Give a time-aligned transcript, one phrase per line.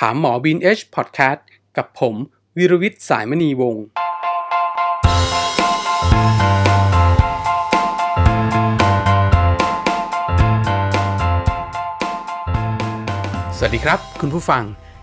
[0.00, 1.46] ถามหมอบีนเอชพอดแคสต์
[1.76, 2.14] กับผม
[2.56, 3.84] วิรวิทย์สายมณีวงศ์
[13.56, 14.62] สวัสดีครับ คุณผู้ฟัง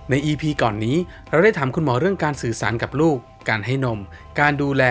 [0.10, 0.98] ใน EP ก่อนนี้
[1.30, 3.18] เราได้ถามคุณหมอเรื่องการสื่อสารกับลูก
[3.50, 4.00] การให้นม
[4.40, 4.84] การดูแล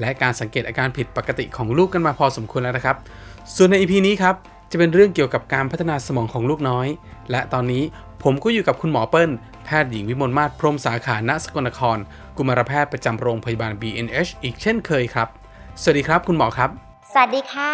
[0.00, 2.96] และการสังเกตอาการผิดปกติของลูกกันมาพอสมควรแล้วนะครับ
[3.56, 4.36] ส่วนใน EP นี้ครับ
[4.70, 6.86] จะเป็นเรื่องเกี่ยวกับการพัฒนาสมองของลูกน้อย
[7.30, 7.82] และตอนนี้
[8.24, 9.30] ผมก็อยู่กับคุณหมอเปิ้ล
[9.64, 11.98] แพทย์หญิงวิมลมาศพรหมสาขาณสกลนคร
[12.36, 15.28] กุมารแพทย์ประจำโรงพยาบาล BNH อีกเช่นเคยครับ
[15.82, 16.70] สวัสดีครับคุณหมอครับ
[17.12, 17.70] สวัสดีค่ะ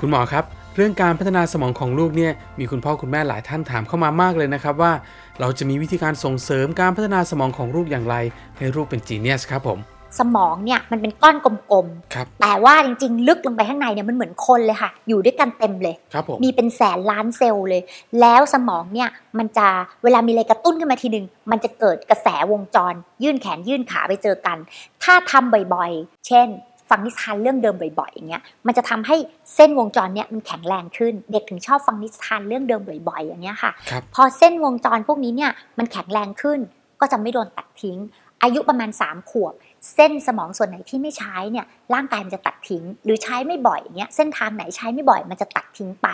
[0.00, 0.44] คุณหมอครับ
[0.76, 4.92] เรื่องการพัฒนาสมองของลูกเนี่ยมีคุณพ่อคุณแม่หลายท่านถามเข้ามามากเลยนะครับว่า
[5.40, 8.16] เราจะมีวิธีการส่งเสริมการพัฒนาสมองของลูกอย่างไร
[8.56, 9.78] ให้ลูกเป็นจีเนียสครับผม
[10.18, 17.82] สมองเนี่ยมันเป็นก้อนกลมครับๆแต่ว่าจริงๆ ลึกลงไปข้างในเนี่ยมันเหมือนคนเลยค่ะ อยู่ด้วยกันเต็มเลยครับผมมีเป็นแสนล้านเซลล์เลย
[18.20, 19.68] แล้วสมองเนี่ยมันจะ
[20.04, 24.56] เวลามีอะไรกระตุ้นขึ้นมาทีหนึ่งมันจะเกิดกระแสวงจร ยื่นแขนยื่นขาไปเจอกัน
[25.02, 26.48] ถ้าทำบ่อยๆ เช่น
[26.90, 29.16] ฟังนิทานเรื่องเดิมบ่อยๆอย่างเงี้ย มันจะทำให้
[29.54, 36.58] เส้นวงจรเนี่ยมันแข็งแรงขึ้น เด็กถึงชอบฟังนิทานเรื่องเดิมบ่อยๆอย่างเงี้ยค่ะครับพอเส้นวงจรพวกนี้เนี่ยมันแข็งแรงขึ้น
[37.00, 37.98] ก็จะไม่โดนตัดทิ้ง
[38.42, 39.54] อายุประมาณ 3 ขวบ
[39.94, 46.08] เส้นสมองส่วนไหนที่ไม่ใช้เนี่ยร่างกายมันจะตัดทิ้ง หรือใช้ไม่บ่อยอย่างเงี้ยเส้นทางไหนใช้ไม่บ่อยมันจะตัดทิ้งไป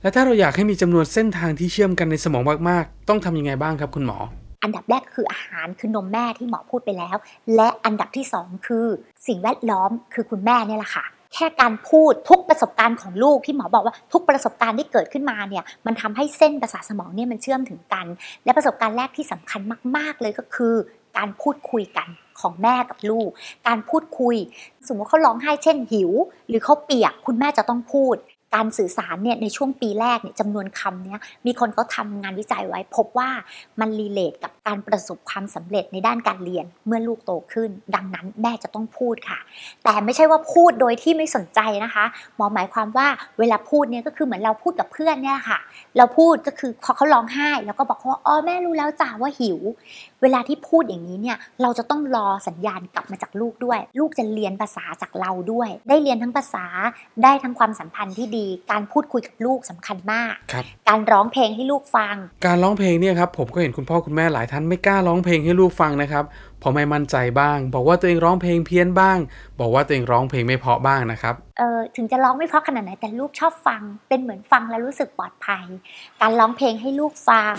[0.00, 4.18] และถ้าเราอยากให้มีจำนวนเส้นทางที่เชื่อมกันในสมองมากๆ ต้องทำยังไงบ้างครับคุณหมอ
[4.62, 7.16] อันดับแรกคืออาหารคือนมแม่ที่หมอพูดไปแล้ว
[7.56, 8.86] และอันดับที่สองคือ
[9.26, 18.06] สิ่งแวดล้อมคือคุณแม่เนี่ยแหละค่ะ แค่การพูดทุกประสบการณ์ของลูกที่หมอบอกว่าทุกประสบการณ์ที่เกิดขึ้นมาเนี่ยมันทำให้เส้นประสาทสมองเนี่ยมันเชื่อมถึงกัน
[18.44, 19.60] และประสบการณ์แรกที่สำคัญ
[19.96, 20.74] มาก ๆเลยก็คือ
[21.16, 22.08] การพูดคุยกัน
[22.40, 23.30] ของแม่กับลูก
[23.66, 24.36] การพูดคุย
[24.88, 26.10] สมมติเขาร้องไห้เช่นหิว
[26.48, 28.16] หรือเขาเปียกคุณแม่จะต้องพูด
[28.54, 33.30] การสื่อสารเนี่ยในช่วงปีแรกเนี่ยจำนวนคำเนี่ยมีคนเขาทำงานวิจัยไว้ พบว่า
[33.80, 39.38] มันรีเลทกับการประสบความสำเร็จในด้านการเรียนเมื่อลูกโตขึ้น ดังนั้นแม่จะต้องพูดค่ะ
[39.84, 42.04] แต่ไม่ใช่ว่าพูดโดยที่ไม่สนใจนะคะ
[42.36, 43.06] หมอหมายความว่า
[43.38, 45.58] เวลาพูดเนี่ยก็คือเหมือนเราพูดกับเพื่อนเนี่ยค่ะ
[45.96, 49.58] เราพูดก็คือพอเขาร้องไห้ แล้วก็บอกเขาว่าอ๋อแม่รู้แล้วจ้าว่าหิว
[50.22, 56.64] เวลาที่พูดอย่างนี้เนี่ยเราจะต้องรอสัญญาณกลับมาจากลูกด้วย ลูกจะเรียนภาษาจากเราด้วย ได้เรียนทั้งภาษา
[57.22, 58.37] ได้ทั้งความสัมพันธ์ที่ดี
[58.70, 62.16] การพูดคุยกับลูกสำคัญมากครับการร้องเพลงให้ลูกฟัง
[62.46, 66.24] การร้องเพลงเนี่ยครับผมก็เห็นคุณพ่อคุณแม่หลายท่านไม่กล้าร้องเพลงให้ลูกฟังนะครับ
[66.60, 69.18] เพราะไม่มั่นใจบ้าง บอกว่าตัวเองร้องเพลงเพี้ยนบ้าง
[69.60, 75.64] บอกว่าตัวเองร้องเพลงไม่เพราะบ้างนะครับเออถึงจะร้องไม่เพราะขนาดไหนแต่ลูกชอบฟัง เป็นเหมือนฟังแล้วรู้สึกปลอดภัย
[76.20, 77.54] การร้องเพลงให้ลูกฟัง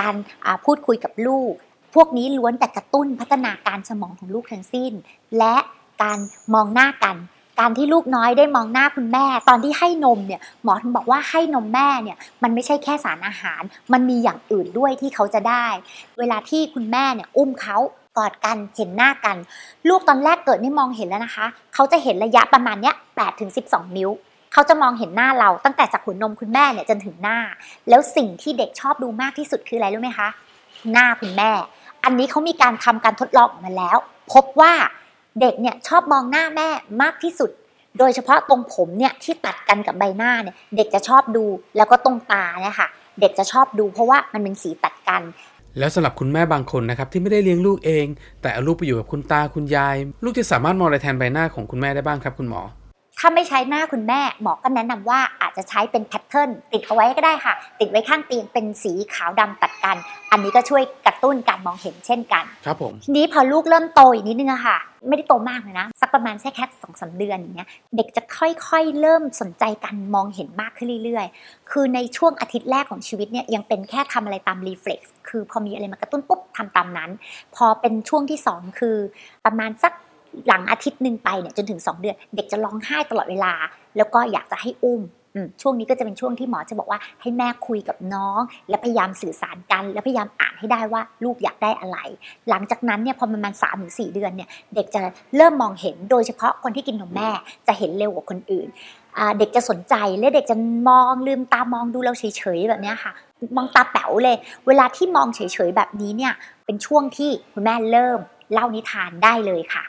[0.00, 0.14] การ
[0.44, 1.52] อ่าพูดคุยกับลูก
[1.94, 4.92] พวกนี้ล้วนแต่กระตุ้นพัฒนาการสมองของลูกทั้งสิ้น
[5.38, 5.56] และ
[6.02, 6.18] การ
[6.54, 7.16] มองหน้ากัน
[7.60, 13.62] การที่ลูกน้อยได้มองหน้าคุณแม่ ตอนที่ให้นมเนี่ยหมอถึงบอกว่าให้นมแม่เนี่ยมันไม่ใช่แค่สารอาหาร
[13.92, 15.66] มันมีอย่างอื่นด้วยที่เขาจะได้
[16.18, 17.76] เวลาที่คุณแม่เนี่ยอุ้มเขา
[18.16, 19.36] กอดกันเห็นหน้ากัน
[19.88, 24.10] ลูกตอนแรกเกิดไม่มองเห็นแล้วนะคะ เขาจะเห็นระยะประมาณเนี้ย8ถึง12นิ้ว
[24.52, 27.38] เขาจะมองเห็นหน้าเราตั้งแต่จากหัวนมคุณแม่เนี่ยจนถึงหน้า
[27.88, 30.28] แล้วสิ่งที่เด็กชอบดูมากที่สุดคืออะไรรู้ไหมคะ
[30.92, 31.50] หน้าคุณแม่
[32.04, 33.96] อันนี้เขามีการทำการทดลองมาแล้ว
[34.32, 34.72] พบว่า
[35.40, 36.68] เด็กเนี่ยชอบมองหน้าแม่
[37.02, 37.50] มากที่สุด
[37.98, 41.44] โดยเฉพาะตรงผมเนี่ยที่ตัดกันกับใบหน้าเนี่ยเด็กจะชอบดู
[41.76, 42.88] แล้วก็ตรงตาเนี่ยค่ะ
[43.20, 45.22] เด็กจะชอบดูเพราะว่ามันเป็นสีตัดกัน
[45.78, 48.06] แล้วสำหรับคุณแม่บางคนนะครับที่ไม่ได้เลี้ยงลูกเอง
[48.42, 52.60] แต่เอาลูกไปอยู่กับคุณตาคุณยาย ลูกจะสามารถมองอะไรแทนใบหน้าของคุณแม่ได้บ้างครับคุณหมอ
[53.18, 59.96] ถ้าไม่ใช้หน้าคุณแม่หมอก็แนะนำว่าอา จจะใช้เป็น pattern ติดเอาไว้ก็ได้ค่ะ ติดไว้ข้างเตียงเป็นสีขาวดำตัดกัน
[60.32, 64.78] อันนี้ก็ช่วยกระตุ้นการมองเห็นเช่นกัน ครับผมทีนี้พอลูกเริ่มโตอีกนิดนึงอะค่ะ
[65.08, 77.10] ไม่ได้โตมากเลยนะ สักประมาณแค่แค่สองสาเดือนอย่างเงี้ยเด็กจะค่อยๆ เริ่มสนใจการมองเห็นมากขึ้นเรื่อยๆ คือในช่วงอาทิตย์แรกของชีวิตเนี่ยยังเป็นแค่ทำอะไรตาม reflex คือพอมีอะไรมากระตุ้นปุ๊บทำตามนั้น
[77.56, 78.96] พอเป็นช่วงที่สองคือ
[79.46, 79.92] ประมาณสัก
[80.46, 83.52] หลังอาทิตย์หนึ่งไปเนี่ยจนถึง 2 เดือน เด็กจะร้องไห้ตลอดเวลา
[83.96, 85.19] แล้วก็อยากจะให้อุ้มอืม
[85.62, 91.98] ช่วงนี้ก็จะเป็นช่วงที่หมอจะบอกว่าให้แม่คุยกับน้อง และพยายามสื่อสารกัน และพยายามอ่านให้ได้ว่าลูกอยากได้อะไร
[92.48, 95.00] หลังจากนั้นเนี่ยพอประมาณ3ามถึงสี่เดือนเนี่ยเด็กจะ
[95.36, 97.30] เริ่มมองเห็นโดยเฉพาะคนที่กินนมแม่
[97.66, 98.68] จะเห็นเร็วกว่าคนอื่น
[99.38, 100.56] เด็กจะสนใจและเด็กจะ
[100.88, 102.24] มองลืมตามองดูเราเฉ
[102.56, 103.12] ยๆแบบนี้ค่ะ
[103.56, 104.36] มองตาแป๋วเลย
[104.66, 106.32] เวลาที่มองเฉยๆแบบนี้เนี่ย
[106.64, 108.18] เป็นช่วงที่คุณแม่เริ่ม
[108.52, 109.84] เล่านิทานได้เลยค่ะ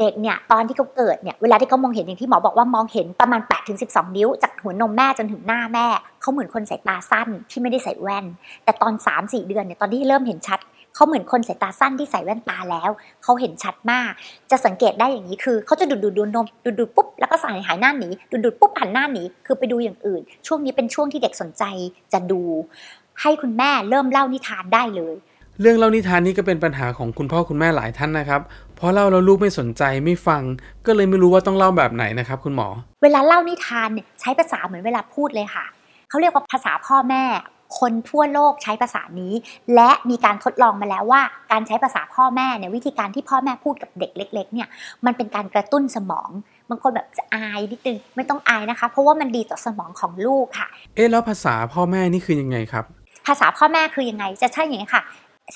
[0.00, 5.86] เด็กเนี่ยตอนที่เขาเกิดเนี่ยเวลาที่เขามองเห็นอย่างที่หมอบอกว่ามองเห็นประมาณ8ถึง12นิ้ว จากหัวนมแม่จนถึงหน้าแม่
[6.20, 8.24] เขาเหมือนคนสายตาสั้นที่ไม่ได้ใส่แว่น
[8.64, 10.60] แต่ตอน 3-4 เดือนเนี่ยตอนที่เริ่มเห็นชัด
[10.94, 12.90] เขาเหมือนคนสายตาสั้นที่ใส่แว่นตาแล้ว
[13.22, 14.10] เขาเห็นชัดมาก
[14.50, 21.64] จะสังเกตได้อย่างนี้คือเขาจะดูดดูดดูดนมดูดดูดปุ๊บแล้วก็สายหายหน้าหนีดูดดูดปุ๊บหันหน้าหนีคือไปดูอย่างอื่น ช่วงนี้เป็นช่วงที่เด็กสนใจ
[22.12, 22.40] จะดู
[23.20, 25.16] ให้คุณแม่เริ่มเล่านิทานได้เลย
[25.60, 30.42] เรื่องเล่านิทานนี้ก็เป็นปัญหาของคุณพ่อคุณแม่หลายท่านนะครับเพราะเล่าแล้วลูกไม่สนใจไม่ฟัง
[30.86, 32.68] ก็เลยไม่รู้ว่าต้องเล่าแบบไหนนะครับ คุณหมอ
[33.02, 35.64] เวลาเล่านิทานเนี่ยใช้ภาษาเหมือนเวลาพูดเลยค่ะ
[36.08, 37.24] เขาเรียกว่าภาษาพ่อแม่
[37.80, 39.34] คนทั่วโลกใช้ภาษานี้
[39.74, 41.22] และมีการทดลองมาแล้วว่า
[41.52, 44.68] การใช้ภาษาพ่อแม่เนี่ยวิธีการที่พ่อแม่พูดกับเด็กเล็ก ๆ เนี่ย
[45.04, 46.30] มันเป็นการกระตุ้นสมอง
[46.68, 52.84] บางคนแบบจะอายนิดนึงไม่ต้องอายนะคะ เพราะว่ามันดีต่อสมองของลูกค่ะ เอ๊ะแล้วภาษาพ่อแม่นี่คือยังไงครับ
[53.26, 55.02] ภาษาพ่อแม่คือยังไงจะใช่อย่างนี้ค่ะ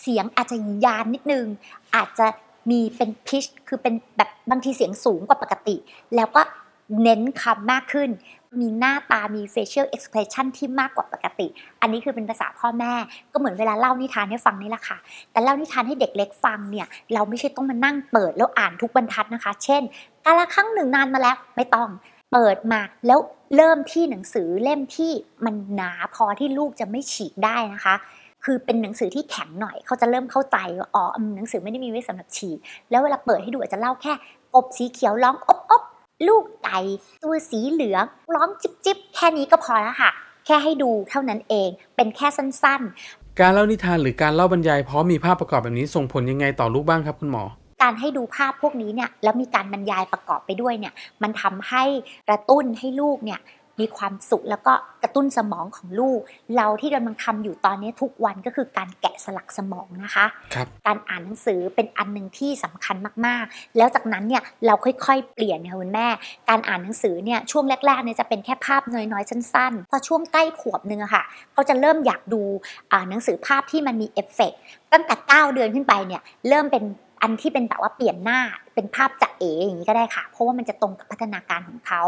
[0.01, 1.47] เสียงอาจจะยานนิดนึง
[1.95, 2.27] อาจจะ
[2.71, 5.77] มีเป็นพิชคือเป็นแบบบางทีเสียงสูงกว่าปกติ
[6.17, 6.43] แล้วก็
[7.03, 8.11] เน้นคำมากขึ้น
[8.61, 11.47] มีหน้าตามี facial expression ที่มากกว่าปกติ
[11.81, 12.95] อันนี้คือเป็นภาษาพ่อแม่
[13.33, 14.99] ก็เหมือนเวลาเล่านิทานให้ฟังนี่แหละค่ะ
[15.31, 19.83] แต่เล่านิทานให้เด็กเล็กฟังเนี่ย เราไม่ใช่ต้องมานั่งเปิดแล้วอ่านทุกบรรทัดนะคะ เช่น
[20.25, 21.89] กาละครั้งหนึ่งนานมาแล้วไม่ต้อง
[22.33, 23.19] เปิดมาแล้ว
[23.57, 25.13] เริ่มที่หนังสือเล่มที่
[25.45, 27.95] มันหนาพอที่ลูกจะไม่ฉีกได้นะคะ
[28.45, 32.59] คือเป็นหนังสือที่แข็งหน่อย เขาจะเริ่มเข้าใจว่าอ๋ออืมหนังสือไม่ได้มีไว้สำหรับฉีก
[32.91, 34.13] แล้วเวลาเปิดให้ดูอาจจะเล่าแค่
[34.55, 35.83] กบสีเขียวร้องอบอบ
[36.29, 36.79] ลูกไก่
[37.23, 38.05] ตัวสีเหลือง
[38.35, 40.11] ร้องจิบจิบแค่นี้ก็พอแล้วค่ะ
[40.47, 42.83] แค่ให้ดูเท่านั้นเอง เป็นแค่สั้น
[43.41, 50.93] การเล่านิทานหรือการเล่าบรรยายพร้อมมีภาพประกอบแบบนี้ส่งผลยังไงต่อลูกบ้างครับคุณหมอๆการให้ดูภาพพวกนี้เนี่ยแล้วมีการบรรยายประกอบไปด้วยเนี่ย
[51.23, 51.85] มันทำให้
[52.29, 53.41] กระตุ้นให้ลูกเนี่ย
[53.81, 54.73] มีความสุขแล้วก็
[55.03, 56.21] กระตุ้นสมองของลูก
[56.57, 62.97] เราที่กำลังทำอยู่ตอนนี้ทุกวันก็คือการแกะสลักสมองนะคะครับการอ่านหนังสือเป็นอันหนึ่งที่สำคัญ
[63.27, 66.09] มากๆ แล้วจากนั้นเนี่ยเราค่อยๆ เปลี่ยนค่ะคุณแม่
[66.49, 72.43] การอ่านหนังสือเนี่ยช่วงแรกๆเนี่ยจะเป็นแค่ภาพน้อยๆสั้นๆพอช่วงใกล้ขวบหนึงอะค่ะเขาจะเริ่มอยากดู
[72.93, 74.61] อ่าหนังสือภาพที่มันมีเอฟเฟกต์
[74.93, 76.85] ตั้งแต่ 9 เดือนขึ้นไปเนี่ยเริ่มเป็น
[77.23, 78.41] อันที่เป็นแบบว่าเปลี่ยนหน้า
[78.75, 82.03] เป็นภาพจ๊ะเอ๋อย่างนี้ก็ได้ค่ะ เพราะว่ามันจะตรงกับพัฒนาการของเขา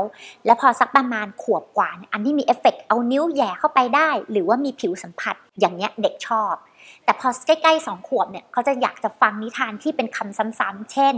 [0.46, 6.54] แล้วพอสักประมาณขวบกว่าเนี่ยอันที่มีเอฟเฟกต์เอานิ้วแหย่เข้าไปได้ หรือว่ามีผิวสัมผัสอย่างเนี้ยเด็กชอบ
[7.04, 11.14] แต่พอใกล้ๆสองขวบเนี่ยเขาจะอยากจะฟังนิทานที่เป็นคำซ้ำๆเช่น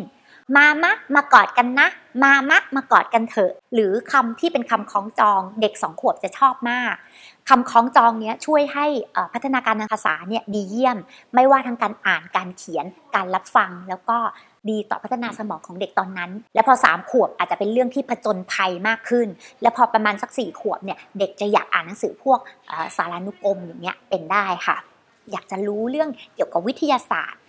[0.57, 1.89] มามะมากอดกันนะ
[2.23, 6.95] มามะมากอดกันเถอะ หรือคำที่เป็นคำคล้องจองเด็กสองขวบจะชอบมาก
[7.49, 8.87] คำคล้องจองเนี้ยช่วยให้
[9.17, 10.99] อ่อพัฒนาการทางภาษาเนี่ยดีเยี่ยม
[11.35, 14.19] ไม่ว่าทางการอ่านการเขียน การรับฟังแล้วก็
[14.71, 19.29] ดีต่อพัฒนาสมองของเด็กตอนนั้น และพอสามขวบอาจจะเป็นเรื่องที่ผจญภัยมากขึ้น
[19.63, 22.39] แล้วพอประมาณสักสี่ขวบเนี่ยเด็กจะอยากอ่านหนังสือพวก
[22.97, 24.77] สารานุกรมอย่างเงี้ยเป็นได้ค่ะ
[25.33, 27.41] อยากจะรู้เรื่องเกี่ยวกับวิทยาศาสตร์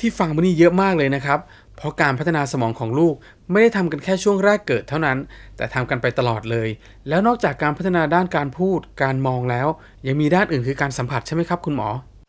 [0.00, 1.38] ที่ฟังมานี่เยอะมากเลยนะครับ
[1.76, 3.14] เพราะการพัฒนาสมองของลูก
[3.50, 5.18] ไม่ได้ทำกันแค่ช่วงแรกเกิดเท่านั้น
[5.56, 6.68] แต่ทำกันไปตลอดเลย
[7.08, 9.68] แล้วนอกจากการพัฒนาด้านการพูด การมองแล้ว
[10.06, 11.88] ยังมีด้านอื่นคือการสัมผัสใช่ไหมครับคุณหมอ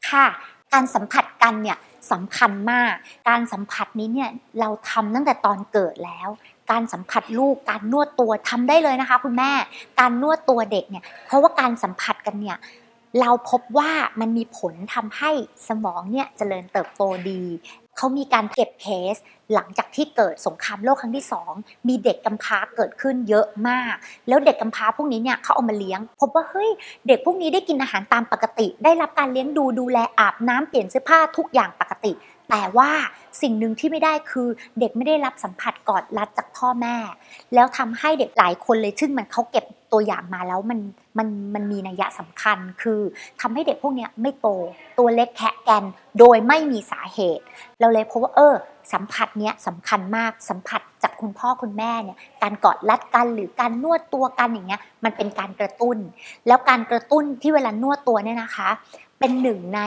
[0.10, 0.26] ค่ะ
[0.74, 1.78] การสัมผัสกันเนี่ย
[2.12, 2.92] สำคัญมาก
[3.30, 4.30] การสัมผัสนี้เนี่ย
[4.60, 6.30] เราทำตั้งแต่ตอนเกิดแล้ว
[6.72, 9.52] การสัมผัสลูก การนวดตัวทำได้เลยนะคะ คุณแม่
[10.00, 12.58] การนวดตัวเด็กเนี่ย เพราะว่าการสัมผัสกันเนี่ย
[13.22, 15.32] เราพบว่ามันมีผลทำให้
[15.68, 17.44] สมองเนี่ยเจริญเติบโตดี
[17.98, 19.16] เขามีการเก็บเคส
[19.54, 21.52] หลังจากที่เกิดสงครามโลกครั้งที่สอง
[21.88, 23.94] มีเด็กกำพร้าเกิดขึ้นเยอะมาก
[24.28, 26.70] แล้วเด็กกำพร้าพวกนี้เนี่ยเขาเอามาเลี้ยง พบว่าเฮ้ย
[27.08, 32.12] เด็กพวกนี้ได้กินอาหารตามปกติ ได้รับการเลี้ยงดูดูแลอาบน้ำเปลี่ยนเสื้อผ้าทุกอย่างปกติ
[32.50, 32.92] แต่ว่า
[33.42, 34.48] สิ่งหนึ่งที่ไม่ได้คือ
[34.80, 36.96] เด็กไม่ได้รับสัมผัสกอดรัดจากพ่อแม่
[37.54, 40.80] แล้วทำให้เด็กหลายคนเลยซึ่งมันเขาเก็บตัวอย่างมาแล้วมัน
[41.18, 43.00] มันมันมีนัยสำคัญคือ
[43.42, 44.48] ทำให้เด็กพวกเนี้ยไม่โต
[45.00, 45.84] ตัวเล็กแคะแกน
[46.20, 47.44] โดยไม่มีสาเหตุ
[47.80, 48.56] เราเลยพบว่าเออ
[48.94, 55.98] สัมผัสเนี้ยสำคัญมากสัมผัสจากคุณพ่อคุณแม่เนี่ยการกอดรัดกันหรือการนวดตัวกันอย่างเงี้ยมันเป็นการกระตุ้น
[56.48, 58.70] แล้วการกระตุ้นที่เวลานวดตัวเนี่ยนะคะ
[59.20, 59.82] เป็นหนึ่งใน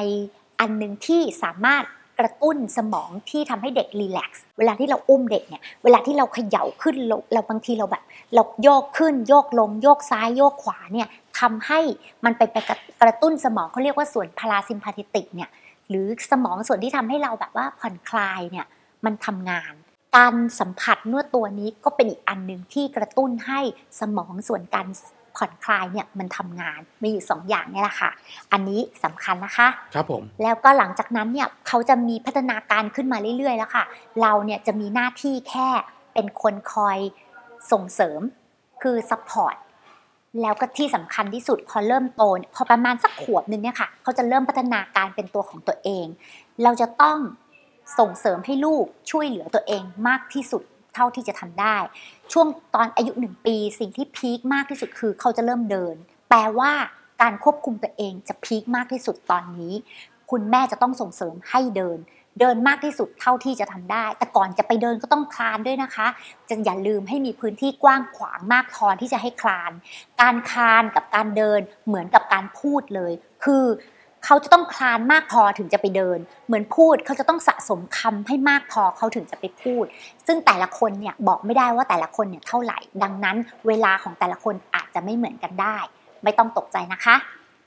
[0.60, 1.84] อันหนึ่งที่สามารถ
[2.20, 8.02] กระตุ้นสมองที่ทำให้เด็กรีแลกซ์เวลาที่เราอุ้มเด็กเนี่ยเวลาที่เราเขย่าขึ้นเราเราบางทีเราแบบ
[8.34, 11.08] เราโยกขึ้นโยกลง โยกซ้ายโยกขวาเนี่ย
[11.40, 11.80] ทำให้
[12.24, 12.56] มันไปไป
[13.02, 15.50] กระตุ้นสมองเขาเรียกว่าส่วนพาราซิมพาติติกเนี่ย
[15.88, 18.66] หรือสมองส่วนที่ทำให้เราแบบว่าผ่อนคลายเนี่ย
[19.04, 19.72] มันทำงาน
[20.16, 23.60] การสัมผัสนวดตัวนี้ก็เป็นอีกอันหนึ่งที่กระตุ้นให้
[24.00, 24.86] สมองส่วนการ
[25.36, 28.10] ผ่อนคลายเนี่ยมันทำงานมีอยู่สองอย่างเนี่ยแหละค่ะ
[28.52, 33.84] อันนี้สำคัญนะคะครับผมแล้วก็หลังจากนั้นเนี่ยเขาจะมีพัฒนาการขึ้นมาเรื่อยๆแล้วค่ะ
[34.22, 35.68] เราเนี่ยจะมีหน้าที่แค่
[36.14, 36.98] เป็นคนคอย
[37.72, 38.20] ส่งเสริม
[38.82, 39.56] คือ support
[40.40, 46.06] แล้วก็ที่สำคัญที่สุดพอเริ่มโตเนี่ยพอประมาณสักขวบหนึ่งเนี่ยค่ะเขาจะเริ่มพัฒนาการเป็นตัวของตัวเอง
[46.62, 47.18] เราจะต้อง
[47.98, 50.62] ส่งเสริมให้ลูกช่วยเหลือตัวเองมากที่สุด
[50.94, 51.76] เท่าที่จะทำได้
[52.32, 55.94] ช่วงตอนอายุหนึ่งปี สิ่งที่ peak มากที่สุดคือเขาจะเริ่มเดิน
[56.28, 56.72] แปลว่า
[57.22, 59.74] การควบคุมตัวเองจะ peak มากที่สุดตอนนี้
[60.30, 61.98] คุณแม่จะต้องส่งเสริมให้เดิน
[62.40, 66.06] เดินมากที่สุดเท่าที่จะทำได้ แต่ก่อนจะไปเดินก็ต้องคลานด้วยนะคะ
[66.48, 69.72] จะอย่าลืมให้มีพื้นที่กว้างขวางมากพอที่จะให้คลาน
[70.20, 73.12] การคลานกับการเดินเหมือนกับการพูดเลย
[73.44, 73.64] คือ
[74.24, 79.84] เขาจะต้องคลานมากพอถึงจะไปเดิน เหมือนพูดเขาจะต้องสะสมคำให้มากพอเขาถึงจะไปพูด
[80.26, 83.36] ซึ่งแต่ละคนเนี่ยบอกไม่ได้ว่าแต่ละคนเนี่ยเท่าไหร่ ดังนั้น
[83.66, 85.78] เวลาของแต่ละคนอาจจะไม่เหมือนกันได้
[86.24, 87.16] ไม่ต้องตกใจนะคะ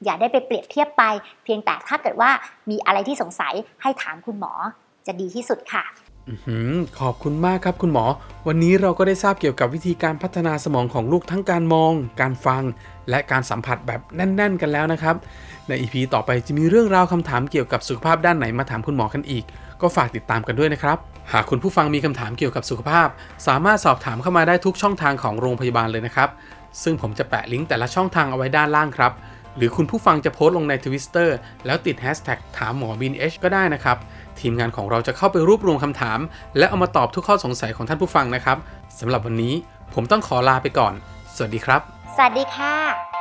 [0.03, 1.03] อย่าได้ไปเปรียบเทียบไป
[1.43, 2.31] เพียงแต่ถ้าเกิดว่า
[2.69, 4.53] มีอะไรที่สงสัยให้ถามคุณหมอ
[5.07, 5.83] จะดีที่สุดค่ะ
[6.99, 8.05] ขอบคุณมากครับคุณหมอ
[8.47, 12.63] วันนี้เราก็ได้ทราบเกี่ยวกับวิธีการพัฒนาสมองของลูกทั้งการมอง การฟัง
[13.09, 15.15] และการสัมผัสแบบแน่น ๆ กันแล้วนะครับ
[15.67, 19.43] ในอีพีต่อไปจะมีเรื่องราวคำถามเกี่ยวกับสุขภาพด้านไหนมาถามคุณหมอกันอีก
[19.81, 20.97] ก็ฝากติดตามกันด้วยนะครับ
[21.33, 23.07] หากคุณผู้ฟังมีคำถามเกี่ยวกับสุขภาพ
[23.47, 26.29] สามารถสอบถามเข้ามาได้ทุกช่องทางของโรงพยาบาลเลยนะครับ
[26.83, 29.13] ซึ่งผมจะแปะลิงก์แต่ละช่องทางเอาไว้ด้านล่างครับ
[29.57, 31.29] หรือคุณผู้ฟังจะโพสต์ลงใน Twitter
[31.65, 33.97] แล้วติด Hashtag ถามหมอบิน H ก็ได้นะครับ
[34.39, 36.19] ทีมงานของเราจะเข้าไปรวบรวมคำถาม
[36.57, 38.57] และเอามาตอบทุกข้อสงสัยของท่านผู้ฟังนะครับ
[38.99, 39.53] สำหรับวันนี้
[39.93, 40.93] ผมต้องขอลาไปก่อน
[41.35, 41.81] สวัสดีครับ
[42.15, 43.12] สวัสดีค่ะ